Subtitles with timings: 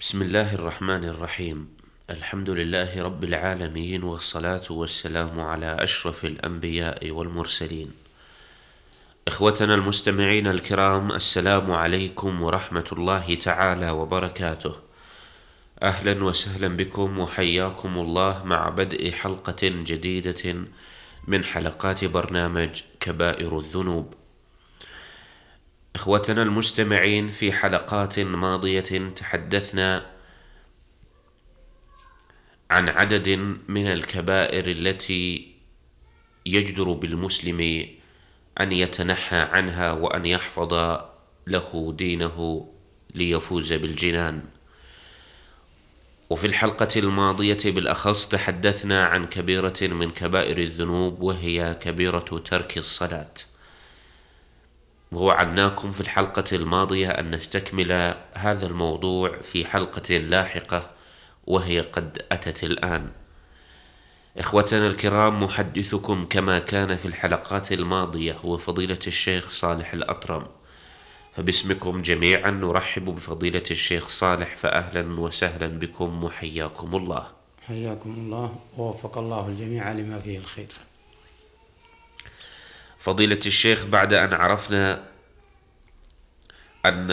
[0.00, 1.68] بسم الله الرحمن الرحيم
[2.10, 7.90] الحمد لله رب العالمين والصلاة والسلام على أشرف الأنبياء والمرسلين
[9.28, 14.74] إخوتنا المستمعين الكرام السلام عليكم ورحمة الله تعالى وبركاته
[15.82, 20.54] أهلا وسهلا بكم وحياكم الله مع بدء حلقة جديدة
[21.26, 24.14] من حلقات برنامج كبائر الذنوب
[26.06, 30.06] إخوتنا المستمعين في حلقات ماضية تحدثنا
[32.70, 33.28] عن عدد
[33.68, 35.54] من الكبائر التي
[36.46, 37.88] يجدر بالمسلم
[38.60, 40.74] أن يتنحى عنها وأن يحفظ
[41.46, 42.68] له دينه
[43.14, 44.42] ليفوز بالجنان.
[46.30, 53.34] وفي الحلقة الماضية بالأخص تحدثنا عن كبيرة من كبائر الذنوب وهي كبيرة ترك الصلاة.
[55.12, 60.90] ووعدناكم في الحلقة الماضية أن نستكمل هذا الموضوع في حلقة لاحقة
[61.46, 63.10] وهي قد أتت الآن.
[64.38, 70.46] إخوتنا الكرام محدثكم كما كان في الحلقات الماضية هو فضيلة الشيخ صالح الأطرم.
[71.36, 77.26] فباسمكم جميعا نرحب بفضيلة الشيخ صالح فأهلا وسهلا بكم وحياكم الله.
[77.66, 80.85] حياكم الله ووفق الله الجميع لما فيه الخير.
[83.06, 85.04] فضيلة الشيخ بعد أن عرفنا
[86.86, 87.06] أن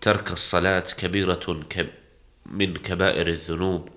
[0.00, 1.62] ترك الصلاة كبيرة
[2.46, 3.88] من كبائر الذنوب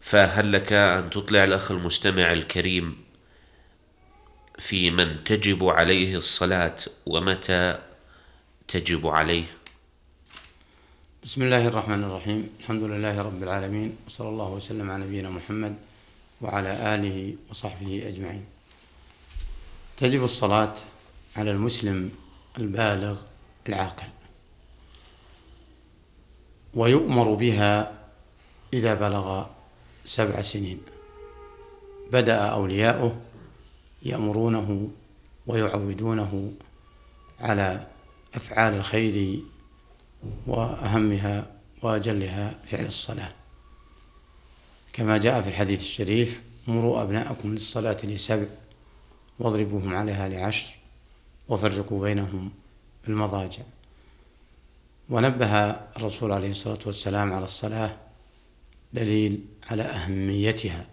[0.00, 3.04] فهل لك أن تطلع الأخ المستمع الكريم
[4.58, 6.76] في من تجب عليه الصلاة
[7.06, 7.78] ومتى
[8.68, 9.46] تجب عليه؟
[11.24, 12.48] بسم الله الرحمن الرحيم.
[12.60, 15.76] الحمد لله رب العالمين وصلى الله وسلم على نبينا محمد
[16.40, 18.51] وعلى آله وصحبه أجمعين.
[20.02, 20.74] تجب الصلاة
[21.36, 22.10] على المسلم
[22.58, 23.20] البالغ
[23.68, 24.06] العاقل
[26.74, 27.92] ويؤمر بها
[28.72, 29.46] إذا بلغ
[30.04, 30.80] سبع سنين.
[32.12, 33.16] بدأ أولياؤه
[34.02, 34.90] يأمرونه
[35.46, 36.52] ويعودونه
[37.40, 37.86] على
[38.34, 39.40] أفعال الخير
[40.46, 41.50] وأهمها
[41.82, 43.32] وأجلها فعل الصلاة.
[44.92, 48.46] كما جاء في الحديث الشريف مروا أبناءكم للصلاة لسبع
[49.42, 50.74] واضربوهم عليها لعشر
[51.48, 52.50] وفرقوا بينهم
[53.06, 53.62] بالمضاجع
[55.10, 57.96] ونبه الرسول عليه الصلاة والسلام على الصلاة
[58.92, 60.86] دليل على أهميتها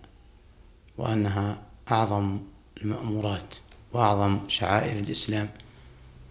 [0.97, 1.61] وأنها
[1.91, 2.39] أعظم
[2.81, 3.55] المأمورات
[3.93, 5.49] وأعظم شعائر الإسلام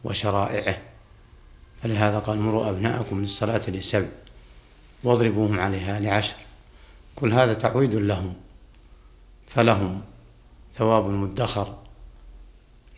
[0.04, 0.78] وشرائعه.
[1.82, 4.08] فلهذا قال مروا أبناءكم للصلاة لسبع
[5.04, 6.36] واضربوهم عليها لعشر.
[7.16, 8.34] كل هذا تعويد لهم
[9.46, 10.02] فلهم
[10.72, 11.87] ثواب المدخر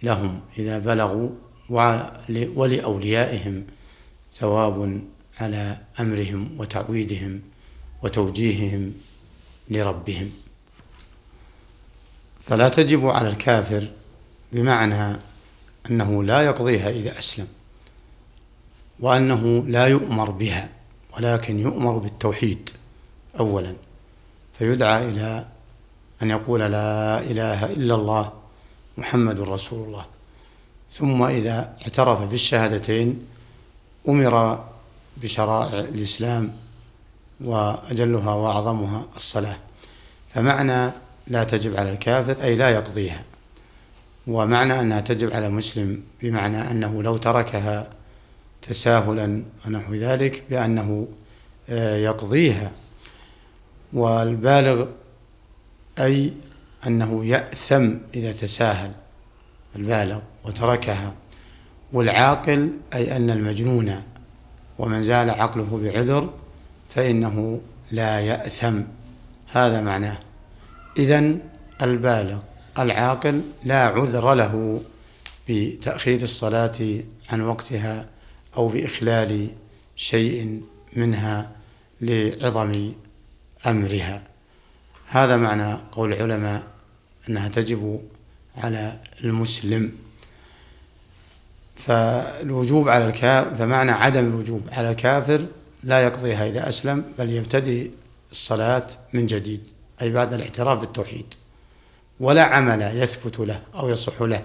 [0.03, 1.28] لهم إذا بلغوا
[2.56, 3.65] ولأوليائهم
[4.33, 5.03] ثواب
[5.41, 7.41] على أمرهم وتعويدهم
[8.03, 8.93] وتوجيههم
[9.71, 10.31] لربهم.
[12.41, 13.88] فلا تجب على الكافر
[14.53, 15.16] بمعنى
[15.91, 17.47] أنه لا يقضيها إذا أسلم
[19.00, 20.71] وأنه لا يؤمر بها
[21.17, 22.71] ولكن يؤمر بالتوحيد
[23.38, 23.75] أولا
[24.59, 25.47] فيدعى إلى
[26.22, 28.39] أن يقول لا إله إلا الله
[28.98, 30.04] محمد رسول الله.
[30.92, 33.26] ثم إذا اعترف بالشهادتين
[34.08, 34.64] أمر
[35.16, 36.56] بشرائع الإسلام
[37.40, 39.58] وأجلها وأعظمها الصلاة.
[40.34, 40.90] فمعنى
[41.26, 43.24] لا تجب على الكافر أي لا يقضيها.
[44.26, 47.90] ومعنى أنها تجب على المسلم بمعنى أنه لو تركها
[48.62, 51.08] تساهلا ونحو ذلك بأنه
[51.68, 52.72] آه، يقضيها.
[53.92, 54.86] والبالغ
[55.98, 56.32] أي
[56.86, 58.92] أنه يأثم إذا تساهل
[59.76, 61.14] البالغ وتركها.
[61.92, 64.02] والعاقل أي أن المجنون
[64.78, 66.34] ومن زال عقله بعذر
[66.88, 68.80] فإنه لا يأثم.
[69.52, 70.19] هذا معناه.
[70.98, 71.36] إذا
[71.82, 72.38] البالغ
[72.78, 74.80] العاقل لا عذر له
[75.48, 76.78] بتأخير الصلاة
[77.30, 78.06] عن وقتها
[78.56, 79.49] أو بإخلال
[79.96, 80.62] شيء
[80.96, 81.50] منها
[82.00, 82.93] لعظم
[83.66, 84.22] أمرها.
[85.10, 86.66] هذا معنى قول العلماء
[87.28, 88.00] أنها تجب
[88.56, 89.92] على المسلم.
[91.76, 95.46] فالوجوب على الكافر فمعنى عدم الوجوب على الكافر
[95.82, 97.90] لا يقضيها إذا أسلم بل يبتدي
[98.30, 99.62] الصلاة من جديد
[100.02, 101.34] أي بعد الاعتراف بالتوحيد.
[102.20, 104.44] ولا عمل يثبت له أو يصح له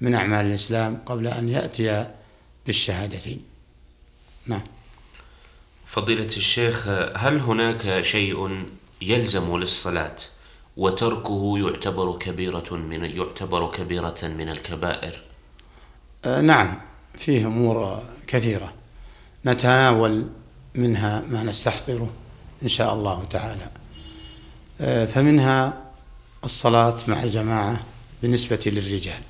[0.00, 2.06] من أعمال الإسلام قبل أن يأتي
[2.66, 3.42] بالشهادتين.
[4.46, 4.62] نعم.
[5.86, 8.66] فضيلة الشيخ هل هناك شيء
[9.02, 10.16] يلزم للصلاة
[10.76, 15.22] وتركه يعتبر كبيرة من يعتبر كبيرة من الكبائر.
[16.24, 16.80] آه نعم
[17.14, 18.72] فيه أمور كثيرة.
[19.46, 20.26] نتناول
[20.74, 22.10] منها ما نستحضره
[22.62, 23.70] إن شاء الله تعالى.
[24.80, 25.82] آه، فمنها
[26.44, 27.84] الصلاة مع الجماعة
[28.22, 29.22] بالنسبة للرجال.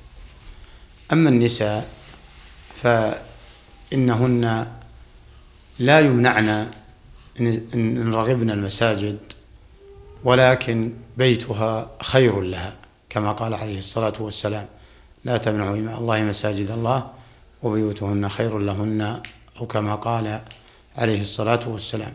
[1.11, 1.89] أما النساء
[2.75, 4.71] فإنهن
[5.79, 6.71] لا يمنعن
[7.39, 9.17] إن رغبن المساجد
[10.23, 12.73] ولكن بيتها خير لها
[13.09, 14.67] كما قال عليه الصلاة والسلام
[15.25, 17.09] لا تمنعوا إماء الله مساجد الله
[17.63, 19.21] وبيوتهن خير لهن.
[19.59, 20.41] أو كما قال
[20.97, 22.13] عليه الصلاة والسلام.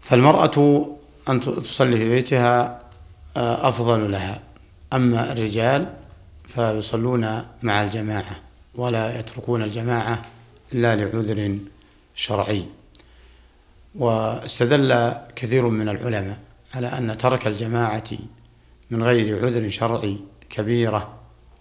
[0.00, 0.86] فالمرأة
[1.28, 2.78] أن تصلي في بيتها
[3.36, 4.42] آه، أفضل لها.
[4.92, 5.94] أما الرجال
[6.48, 8.40] فيصلون مع الجماعة
[8.74, 10.22] ولا يتركون الجماعة
[10.72, 11.58] إلا لعذر
[12.14, 12.64] شرعي.
[13.94, 16.38] واستدل كثير من العلماء
[16.74, 18.10] على أن ترك الجماعة
[18.90, 20.18] من غير عذر شرعي
[20.50, 21.18] كبيرة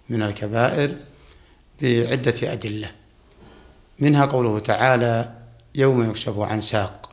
[0.09, 0.95] من الكبائر
[1.81, 2.91] بعدة أدلة.
[4.00, 5.33] منها قوله تعالى
[5.75, 7.09] يوم يكشف عن ساق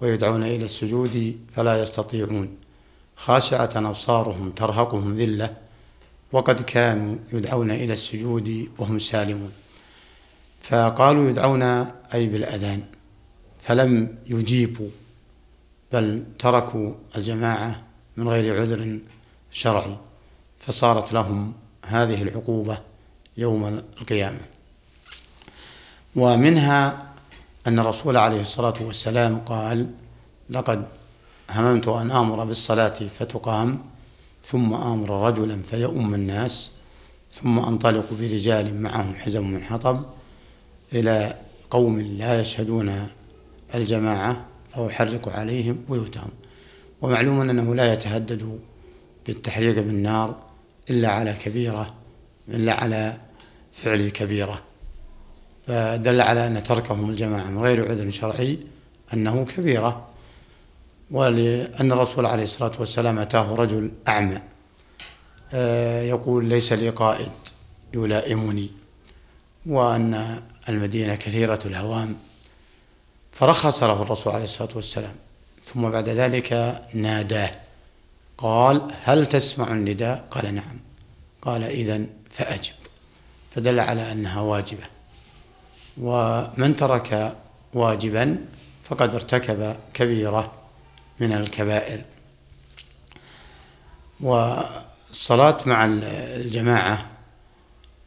[0.00, 2.56] ويدعون إلى السجود فلا يستطيعون
[3.16, 5.56] خاشعة أبصارهم ترهقهم ذلة
[6.32, 9.52] وقد كانوا يدعون إلى السجود وهم سالمون
[10.62, 11.62] فقالوا يدعون
[12.14, 12.82] أي بالأذان.
[13.66, 14.88] فلم يجيبوا
[15.92, 17.82] بل تركوا الجماعة
[18.16, 18.98] من غير عذر
[19.50, 19.96] شرعي
[20.58, 21.52] فصارت لهم
[21.86, 22.78] هذه العقوبة
[23.36, 24.40] يوم القيامة.
[26.16, 27.06] ومنها
[27.66, 29.90] أن الرسول عليه الصلاة والسلام قال
[30.50, 30.86] لقد
[31.50, 33.78] هممت أن آمر بالصلاة فتقام
[34.44, 36.70] ثم آمر رجلا فيؤم الناس
[37.32, 40.04] ثم أنطلق برجال معهم حزم من حطب
[40.92, 41.38] إلى
[41.70, 43.08] قوم لا يشهدون
[43.74, 46.30] الجماعة فأحرق عليهم بيوتهم.
[47.02, 48.60] ومعلوم أنه لا يتهدد
[49.26, 50.36] بالتحريق بالنار
[50.90, 51.94] إلا على كبيرة
[52.48, 53.16] إلا على
[53.72, 54.62] فعل كبيرة.
[55.66, 58.58] فدل على أن تركهم الجماعة من غير عذر شرعي
[59.14, 60.06] أنه كبيرة.
[61.10, 64.42] ولأن الرسول عليه الصلاة والسلام أتاه رجل أعمى
[65.52, 67.30] آه، يقول ليس لي قائد
[67.94, 68.70] يلائمني
[69.66, 72.16] وأن المدينة كثيرة الهوام.
[73.38, 75.14] فرخص له الرسول عليه الصلاة والسلام.
[75.64, 77.50] ثم بعد ذلك ناداه.
[78.38, 80.80] قال هل تسمع النداء؟ قال نعم.
[81.42, 82.00] قال إذا
[82.30, 82.74] فأجب.
[83.54, 84.84] فدل على أنها واجبة.
[86.00, 87.36] ومن ترك
[87.74, 88.38] واجبا
[88.84, 90.52] فقد ارتكب كبيرة
[91.20, 92.04] من الكبائر.
[94.20, 97.06] والصلاة مع الجماعة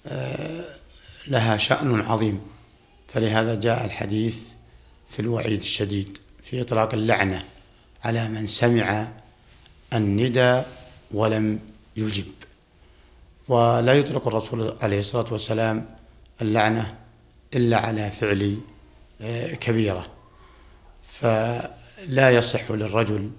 [0.06, 0.66] آه،
[1.28, 2.42] لها شأن عظيم.
[3.08, 4.59] فلهذا جاء الحديث
[5.10, 7.46] في الوعيد الشديد في إطلاق اللعنة
[8.04, 9.08] على من سمع
[9.94, 10.62] الندى
[11.12, 11.60] ولم
[11.98, 12.26] يجب.
[13.48, 15.96] ولا يطلق الرسول عليه الصلاة والسلام
[16.42, 16.98] اللعنة
[17.56, 18.58] إلا على فعل
[19.22, 20.08] آه، كبيرة.
[21.04, 23.32] فلا يصح للرجل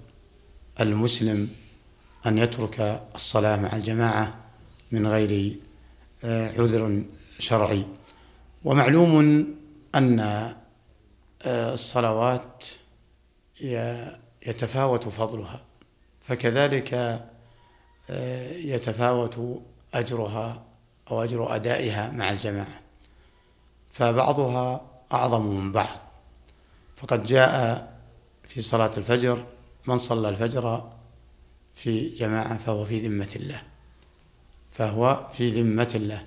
[0.79, 1.49] المسلم
[2.25, 4.35] أن يترك الصلاة مع الجماعة
[4.91, 5.55] من غير
[6.23, 7.03] آه، عذر
[7.39, 7.85] شرعي.
[8.63, 9.45] ومعلوم
[9.95, 10.19] أن
[11.45, 12.65] الصلوات
[14.47, 15.61] يتفاوت فضلها
[16.21, 16.93] فكذلك
[18.09, 19.61] آه، يتفاوت
[19.93, 20.63] أجرها
[21.11, 22.81] أو أجر أدائها مع الجماعة
[23.91, 24.81] فبعضها
[25.13, 25.97] أعظم من بعض.
[26.97, 27.87] فقد جاء
[28.43, 29.45] في صلاة الفجر
[29.87, 30.89] من صلى الفجر
[31.75, 33.63] في جماعة فهو في ذمة الله
[34.71, 36.25] فهو في ذمة الله.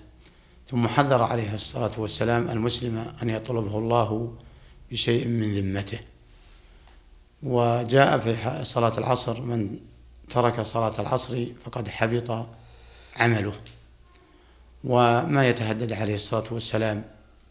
[0.66, 4.34] ثم حذر عليه الصلاة والسلام المسلم أن يطلبه الله
[4.94, 5.98] بشيء من ذمته.
[7.42, 9.78] وجاء في صلاة العصر من
[10.30, 12.46] ترك صلاة العصر فقد حبط
[13.16, 13.54] عمله.
[14.84, 17.04] وما يتهدد عليه الصلاة والسلام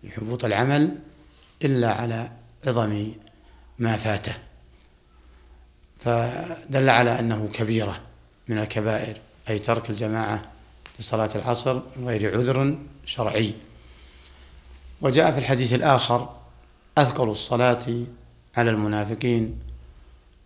[0.04, 0.96] بحبوط العمل
[1.64, 2.32] إلا على
[2.68, 3.12] عظم
[3.80, 4.34] ما فاته.
[6.00, 8.02] فدل على أنه كبيرة
[8.48, 9.18] من الكبائر
[9.50, 10.52] أي ترك الجماعة
[11.00, 13.54] لصلاة العصر من غير عذر شرعي.
[15.02, 16.43] وجاء في الحديث الآخر
[16.98, 17.86] أثقل الصلاة
[18.58, 19.60] على المنافقين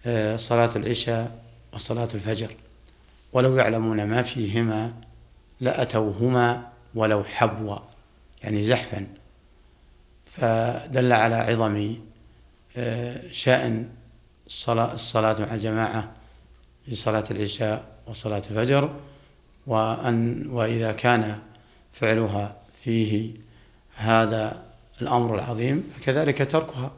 [0.05, 2.55] آه، صلاة العشاء وصلاة الفجر.
[3.33, 4.93] ولو يعلمون ما فيهما
[5.59, 7.77] لأتوهما ولو حبوا
[8.43, 9.07] يعني زحفا.
[10.25, 11.95] فدل على عظم
[12.77, 13.89] آه، شأن
[14.47, 16.11] الصلاة, الصلاة مع الجماعة
[16.85, 18.95] في صلاة العشاء وصلاة الفجر
[19.67, 21.39] وأن وإذا كان
[21.93, 23.33] فعلها فيه
[23.95, 24.66] هذا
[25.01, 26.91] الأمر العظيم فكذلك تركها.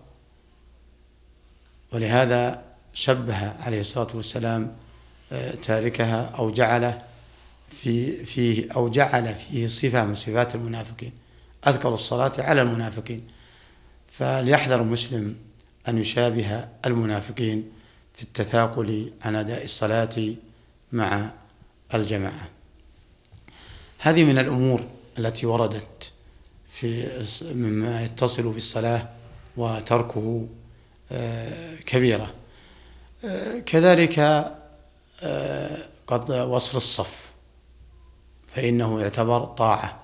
[1.91, 2.63] ولهذا
[2.93, 4.75] شبه عليه الصلاة والسلام
[5.31, 7.01] آه، تاركها أو جعل
[7.69, 11.11] في فيه أو جعل فيه صفة من صفات المنافقين.
[11.67, 13.27] أذكر الصلاة على المنافقين.
[14.11, 15.35] فليحذر المسلم
[15.87, 17.71] أن يشابه المنافقين
[18.15, 20.33] في التثاقل عن أداء الصلاة
[20.91, 21.31] مع
[21.93, 22.49] الجماعة.
[23.99, 24.83] هذه من الأمور
[25.19, 26.11] التي وردت
[26.79, 27.09] في
[27.41, 29.09] مما يتصل بالصلاة
[29.57, 30.47] وتركه
[31.11, 32.33] آه، كبيرة.
[33.25, 34.19] آه، كذلك
[35.23, 37.31] آه، قد وصل الصف.
[38.47, 39.99] فإنه يعتبر طاعة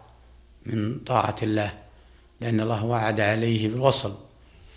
[0.65, 1.73] من طاعة الله
[2.41, 4.15] لأن الله وعد عليه بالوصل.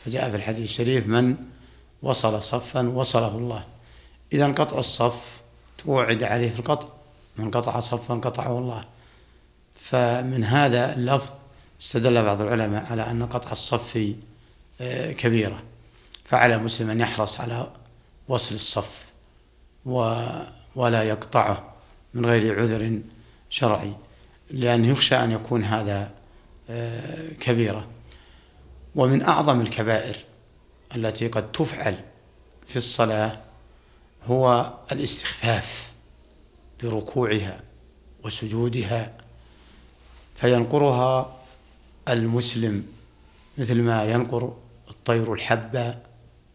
[0.05, 1.37] فجاء في الحديث الشريف من
[2.03, 3.65] وصل صفا وصله الله.
[4.33, 5.41] إذا قطع الصف
[5.79, 6.89] توعد عليه في القطع.
[7.37, 8.85] من قطع صفا قطعه الله.
[9.81, 11.33] فمن هذا اللفظ
[11.81, 14.15] استدل بعض العلماء على أن قطع الصف
[14.81, 15.63] آه، كبيرة
[16.25, 17.73] فعلى المسلم أن يحرص على
[18.29, 19.05] وصل الصف
[20.75, 21.75] ولا يقطعه
[22.15, 23.01] من غير عذر
[23.51, 23.93] شرعي
[24.51, 26.11] لأن يخشى أن يكون هذا
[26.71, 27.89] آه، كبيرة.
[28.95, 30.17] ومن أعظم الكبائر
[30.97, 32.05] التي قد تفعل
[32.67, 33.39] في الصلاة
[34.27, 35.93] هو الاستخفاف
[36.83, 37.61] بركوعها
[38.25, 39.13] وسجودها
[40.37, 41.38] فينقرها
[42.09, 42.85] المسلم
[43.59, 44.53] مثل ما ينقر
[44.91, 45.99] الطير الحبة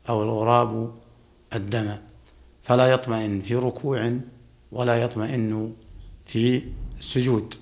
[0.10, 0.92] أو الغراب
[1.56, 1.98] الدم
[2.64, 4.18] فلا يطمئن في ركوع
[4.72, 5.74] ولا يطمئن
[6.26, 6.64] في
[7.00, 7.56] سجود.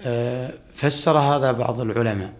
[0.00, 2.34] آه، فسر هذا بعض العلماء.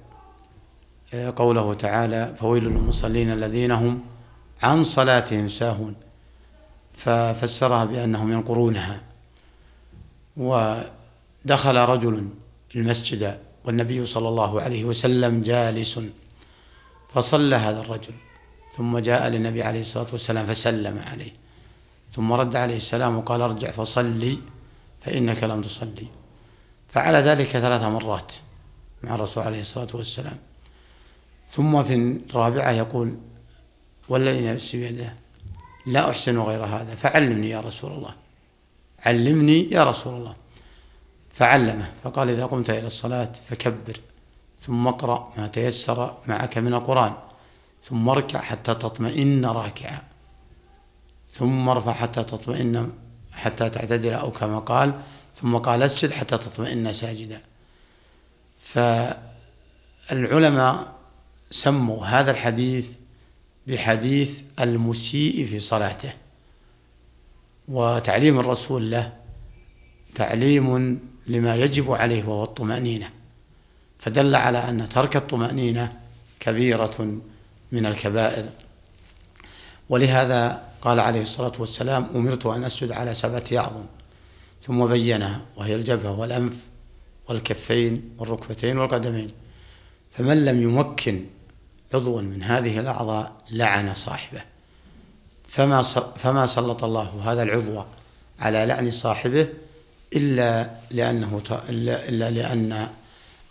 [1.15, 4.01] آه، قوله تعالى فويل للمصلين الذين هم
[4.63, 5.95] عن صلاتهم ساهون
[6.95, 9.03] ففسرها بأنهم ينقرونها.
[10.37, 12.29] ودخل رجل
[12.75, 16.01] المسجد والنبي صلى الله عليه وسلم جالس
[17.15, 18.15] فصلى هذا الرجل
[18.77, 21.33] ثم جاء للنبي عليه الصلاة والسلام فسلم عليه
[22.11, 24.39] ثم رد عليه السلام وقال ارجع فصلي
[25.01, 26.07] فإنك لم تصلي.
[26.89, 28.33] فعل ذلك ثلاث مرات
[29.03, 30.39] مع الرسول عليه الصلاة والسلام.
[31.49, 31.95] ثم في
[32.31, 33.17] الرابعة يقول
[34.09, 35.17] والذي نفسي بيده
[35.87, 38.15] لا أحسن غير هذا فعلمني يا رسول الله
[38.99, 40.37] علمني يا رسول الله.
[41.33, 43.97] فعلمه فقال إذا قمت إلى الصلاة فكبر
[44.61, 47.13] ثم اقرأ ما تيسر معك من القرآن
[47.83, 50.03] ثم اركع حتى تطمئن راكعا
[51.31, 52.93] ثم ارفع حتى تطمئن
[53.33, 55.01] حتى تعتدل أو كما قال
[55.35, 57.41] ثم قال اسجد حتى تطمئن ساجدا.
[60.09, 60.95] فالعلماء
[61.51, 62.97] سموا هذا الحديث
[63.67, 66.13] بحديث المسيء في صلاته
[67.69, 69.13] وتعليم الرسول له
[70.15, 73.11] تعليم لما يجب عليه وهو الطمأنينة.
[73.99, 76.01] فدل على أن ترك الطمأنينة
[76.41, 77.19] كبيرة
[77.73, 78.49] من الكبائر.
[79.89, 83.85] ولهذا قال عليه الصلاة والسلام أمرت أن أسجد على سبعة أعظم.
[84.63, 86.57] ثم بينها وهي الجبهة والأنف
[87.29, 89.31] والكفين والركبتين والقدمين.
[90.13, 91.25] فمن لم يمكن
[91.95, 94.41] عضوا من هذه الأعضاء لعن صاحبه.
[95.49, 95.83] فما
[96.17, 97.85] فما سلط الله هذا العضو
[98.41, 99.49] على لعن صاحبه؟
[100.17, 102.89] إلا لأنه إلا, لأن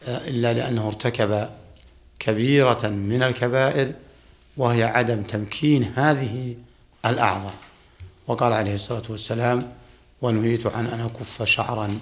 [0.08, 1.50] إلا لأنه ارتكب
[2.20, 3.94] كبيرة من الكبائر
[4.58, 6.56] وهي عدم تمكين هذه
[7.06, 7.54] الأعضاء.
[8.28, 9.74] وقال عليه الصلاة والسلام
[10.22, 12.00] ونهيت عن أن أكف شعرا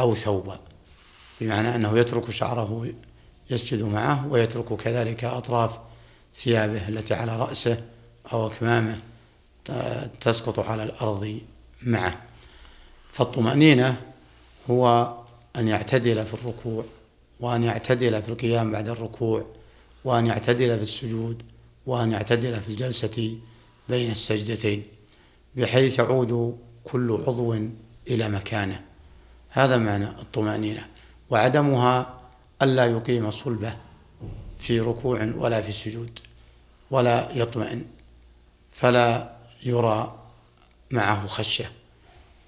[0.00, 0.58] أو ثوبا.
[1.40, 2.92] بمعنى أنه يترك شعره
[3.50, 5.78] يسجد معه ويترك كذلك أطراف
[6.34, 7.82] ثيابه التي على رأسه
[8.32, 8.98] أو أكمامه
[10.20, 11.40] تسقط على الأرض
[11.82, 12.20] معه.
[13.14, 14.00] فالطمأنينة
[14.70, 15.14] هو
[15.56, 16.84] أن يعتدل في الركوع
[17.40, 19.46] وأن يعتدل في القيام بعد الركوع
[20.04, 21.42] وأن يعتدل في السجود
[21.86, 23.36] وأن يعتدل في الجلسة
[23.88, 24.82] بين السجدتين
[25.56, 27.56] بحيث يعود كل عضو
[28.08, 28.82] إلى مكانه.
[29.50, 30.86] هذا معنى الطمأنينة.
[31.30, 32.20] وعدمها
[32.62, 33.76] ألا يقيم صلبه
[34.58, 36.18] في ركوع ولا في سجود
[36.90, 37.84] ولا يطمئن
[38.72, 40.18] فلا يرى
[40.90, 41.83] معه خشية.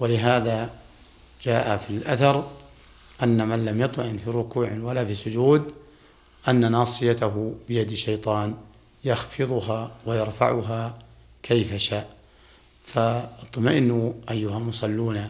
[0.00, 0.70] ولهذا
[1.42, 2.50] جاء في الأثر
[3.22, 5.72] أن من لم يطمئن في ركوع ولا في سجود
[6.48, 8.54] أن ناصيته بيد شيطان
[9.04, 10.98] يخفضها ويرفعها
[11.42, 12.08] كيف شاء.
[12.84, 15.28] فاطمئنوا أيها المصلون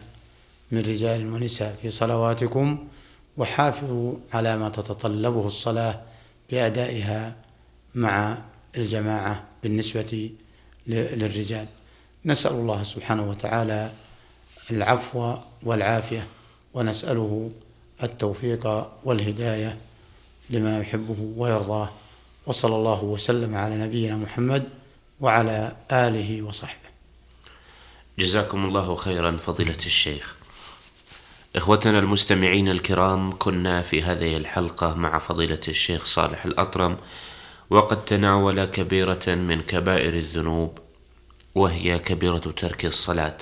[0.71, 2.87] من رجال ونساء في صلواتكم
[3.37, 6.01] وحافظوا على ما تتطلبه الصلاة
[6.51, 7.35] بأدائها
[7.95, 8.37] مع
[8.77, 10.31] الجماعة بالنسبة
[10.87, 11.67] للرجال.
[12.25, 13.91] نسأل الله سبحانه وتعالى
[14.71, 16.27] العفو والعافية
[16.73, 17.51] ونسأله
[18.03, 19.77] التوفيق والهداية
[20.49, 21.89] لما يحبه ويرضاه.
[22.45, 24.69] وصلى الله وسلم على نبينا محمد
[25.19, 26.87] وعلى آله وصحبه.
[28.19, 30.35] جزاكم الله خيرا فضيلة الشيخ.
[31.55, 36.97] إخوتنا المستمعين الكرام كنا في هذه الحلقة مع فضيلة الشيخ صالح الأطرم
[37.69, 40.79] وقد تناول كبيرة من كبائر الذنوب
[41.55, 43.37] وهي كبيرة ترك الصلاة.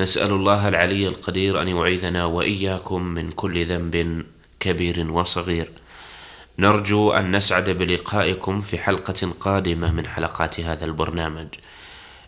[0.00, 4.24] نسأل الله العلي القدير أن يعيذنا وإياكم من كل ذنب
[4.60, 5.68] كبير وصغير.
[6.58, 11.46] نرجو أن نسعد بلقائكم في حلقة قادمة من حلقات هذا البرنامج.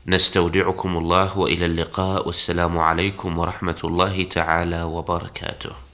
[0.06, 2.26] نستودعكم الله وإلى اللقاء.
[2.26, 5.91] والسلام عليكم ورحمة الله تعالى وبركاته.